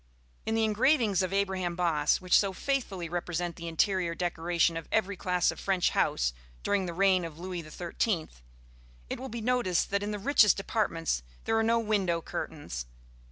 In 0.47 0.55
the 0.55 0.63
engravings 0.63 1.21
of 1.21 1.31
Abraham 1.31 1.75
Bosse, 1.75 2.19
which 2.19 2.35
so 2.35 2.53
faithfully 2.53 3.07
represent 3.07 3.55
the 3.55 3.67
interior 3.67 4.15
decoration 4.15 4.75
of 4.75 4.89
every 4.91 5.15
class 5.15 5.51
of 5.51 5.59
French 5.59 5.91
house 5.91 6.33
during 6.63 6.87
the 6.87 6.93
reign 6.95 7.23
of 7.23 7.37
Louis 7.37 7.61
XIII, 7.61 8.27
it 9.11 9.19
will 9.19 9.29
be 9.29 9.41
noticed 9.41 9.91
that 9.91 10.01
in 10.01 10.09
the 10.09 10.17
richest 10.17 10.59
apartments 10.59 11.21
there 11.43 11.55
are 11.55 11.61
no 11.61 11.77
window 11.77 12.19
curtains. 12.19 12.87